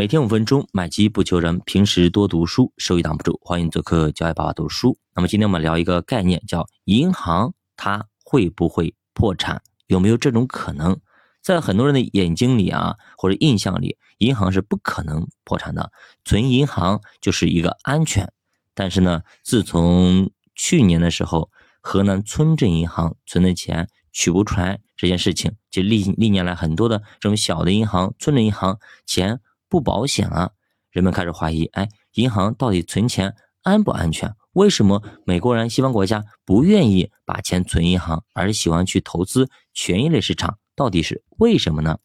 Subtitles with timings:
[0.00, 1.60] 每天五分钟，买基不求人。
[1.66, 3.38] 平时多读书，收益挡不住。
[3.42, 4.96] 欢迎做客教爱爸爸读书。
[5.14, 9.60] 那么今天我们聊一个概念，叫银行，它会不会破产？
[9.88, 10.98] 有没有这种可能？
[11.42, 15.92] 在很多人的眼睛里啊，或者印象里，银行是不可能破产的，
[16.24, 18.32] 存银行就是一个安全。
[18.72, 21.50] 但是呢，自从去年的时候，
[21.82, 29.40] 河南村镇银行存的钱取不出来这件事情，就历历年来很多的这种小的银行、村镇银行钱
[29.70, 30.52] 不保险了，
[30.90, 34.34] 人们开始怀疑：哎，银行到底存钱安不安全？
[34.52, 40.58] 为什么美国人、西方国家不愿意把钱存银行，而喜欢去投资权益类市场？
[40.74, 41.98] 到底是为什么呢？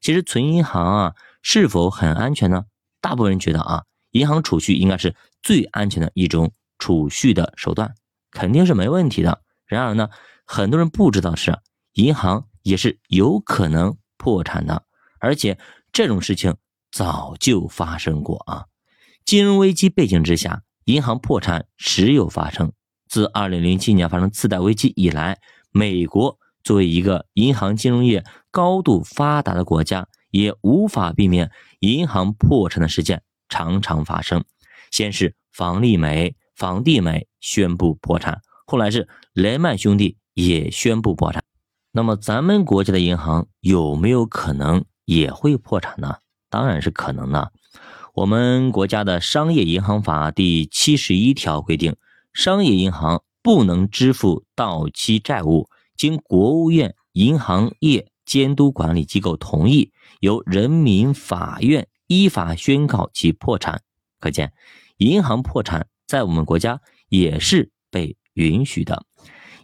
[0.00, 2.64] 其实存银行啊，是否很安全呢？
[3.02, 7.94] 大部分人觉得啊，银行储蓄应该是最安全的一种储蓄的手段。
[8.30, 9.42] 肯定是没问题的。
[9.66, 10.08] 然而呢，
[10.46, 11.58] 很多人不知道是
[11.92, 14.84] 银行也是有可能破产的，
[15.18, 15.58] 而且
[15.92, 16.56] 这种事情
[16.90, 18.66] 早就发生过啊。
[19.24, 22.72] 金融危机背景之下，银行破产时有发生。
[23.08, 25.38] 自2007年发生次贷危机以来，
[25.70, 34.44] 美国作为一个银行金融业高度发达的国家，也无法避免银行破产的事件常常发生。
[34.90, 36.36] 先是房利美。
[36.56, 41.42] 房地美宣布破产，后来是雷曼兄弟也宣布破产。
[41.90, 46.18] 那么咱们国家的银行有没有可能也会破产呢？
[46.50, 47.52] 当然是可能的。
[48.12, 51.96] 我们国家的商业银行法第七十一条规定，
[52.34, 63.82] 商业银行不能支付到期债务，经国务院银行业监督管理机构同意，由人民法院依法宣告其破产。
[64.18, 64.52] 可见，
[64.98, 65.86] 银行破产。
[66.06, 69.06] 在我们国家也是被允许的。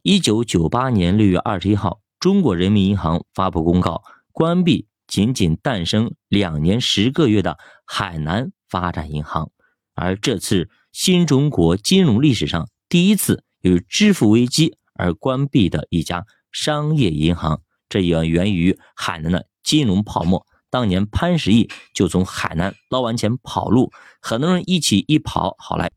[0.05, 9.51] 一九九八年六月二十一号，中国人民银行发布公告，关闭仅仅诞生两年十个月的海南发展银行。
[9.95, 20.47] 而这次新中国金融历史上第一次由于支付危机而关闭的一家商业银行，这也源于海南的金融泡沫。
[20.69, 25.91] 当年潘石屹就从海南捞完钱跑路，很多人一起一跑，好来。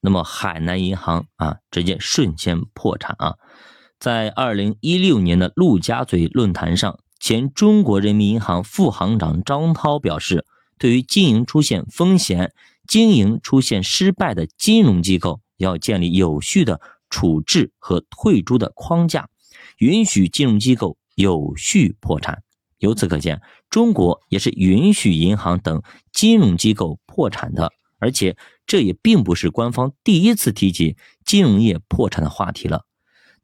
[0.00, 3.34] 那么海南银行啊，直接瞬间破产啊！
[4.00, 10.44] 在二零一六年的陆家嘴论坛上，前中国人民银行副行长张涛表示，
[10.76, 12.52] 对于经营出现风险、
[12.88, 19.28] 经营出现失败的金融机构，要建立有序的处置和退出的框架，
[19.78, 22.42] 允许金融机构有序破产。
[22.78, 23.40] 由此可见，
[23.70, 25.80] 中国也是允许银行等
[26.12, 27.72] 金融机构破产的。
[28.00, 32.84] 而且这也并不是官方第一次提及金融业破产的话题了。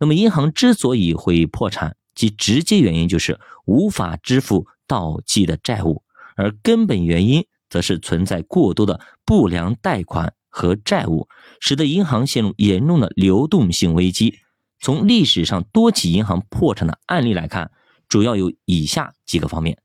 [0.00, 6.02] 那么，银行之所以会破产，其直接原因就是无法支付到期的债务，
[6.34, 11.28] 而根本原因则是存在过多的不良贷款和债务，
[11.60, 14.40] 使得银行陷入严重的流动性危机。
[14.80, 17.70] 从历史上多起银行破产的案例来看，
[18.08, 19.78] 主要有以下几个方面：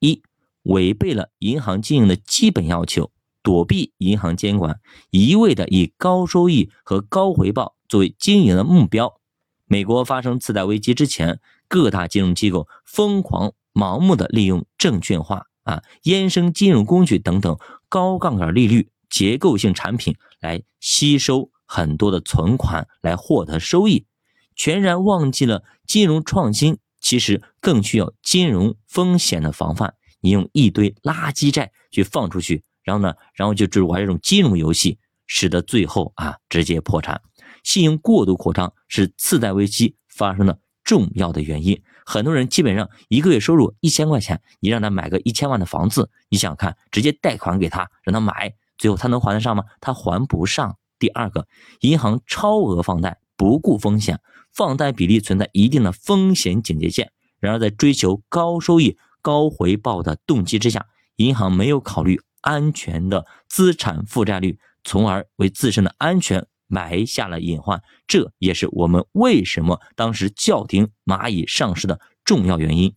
[0.00, 0.20] 一、
[0.64, 3.12] 违背了银行经营的基本要求。
[3.44, 4.80] 躲避银行监管，
[5.10, 9.20] 一味的以高收益和高回报作为经营的目标。
[9.66, 24.06] 美国发生次贷危机之前，各大金融机构疯狂盲目的利用证券化啊、衍生金融工具等等高杠杆利率、结构性产品来吸收很多的存款，来获得收益，
[24.54, 29.94] 全然忘记了金融创新其实更需要金融风险的防范。
[30.20, 32.62] 你用一堆垃圾债去放出去。
[32.82, 37.20] 然后呢，然后就只玩这种金融游戏，使得最后啊直接破产。
[37.66, 41.82] 信用过度扩张是次贷危机发生的重要的原因。
[42.06, 49.64] 很多人基本上一个月收入一千块钱，你让他买个一千万的房子，你想看，直接贷款给他让他买，最后他能还得上吗？
[49.80, 50.78] 他还不上。
[51.00, 51.48] 第二个，
[51.80, 54.20] 银行超额放贷，不顾风险，
[54.54, 57.10] 放贷比例存在一定的风险警戒线。
[57.40, 62.20] 然而在追求高收益、高回报的动机之下，银行没有考虑。
[62.42, 67.82] 安全的资产负债率，从而为自身的安全埋下了隐患。
[68.06, 72.94] 这也是我们为什么当时叫停蚂蚁上市的重要原因。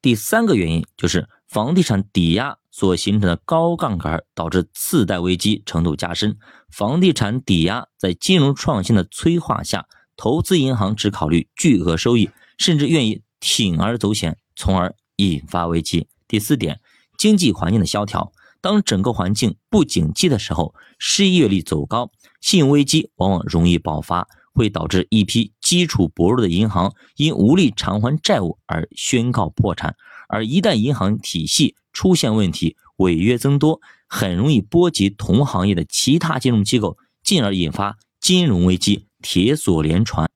[0.00, 6.36] 第三个原因就是房地产抵押所形成的高杠杆，导致次贷危机程度加深。
[6.70, 9.86] 房地产抵押在金融创新的催化下，
[10.16, 16.08] 投资银行只考虑巨额收益，甚至愿意铤而走险，从而引发危机。
[16.26, 16.80] 第四点，
[17.16, 18.32] 经济环境的萧条。
[18.62, 22.10] 当整个环境不景气的时候，失业率走高，
[22.40, 29.96] 信用危机往往容易爆发，会导致一批基础薄弱的银行因无力偿还债务而宣告破产。
[30.28, 40.30] 而一旦银行体系出现问题，违约增多，很容易波及同行业的其他金融机构，进而引发金融危机，铁锁连船。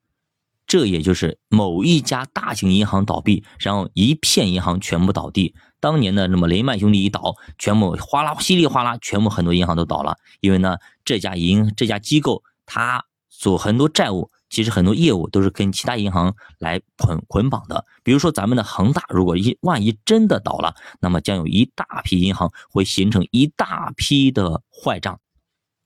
[0.67, 5.55] 这也就是某一家大型银行倒闭，然后一片银行全部倒地。
[5.79, 10.17] 当年的那么雷曼兄弟一倒，全部哗啦稀里哗啦，全部很多银行都倒了。
[10.41, 17.85] 因为呢，这家银这家机构它所很多债务，其实很多业务都是跟其他银行来捆捆绑的。
[18.03, 25.19] 比如说咱们的恒大，如果一万一真的倒了，那么将有一大批银行会形成一大批的坏账。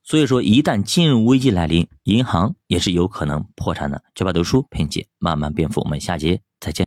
[0.04, 4.04] 所以说，一旦金融危机来临，银行也是有可能破产的。
[4.16, 6.42] 九八读书陪你慢慢变富，我们下节